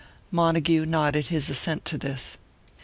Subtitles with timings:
[0.31, 2.39] Montague nodded his assent to this.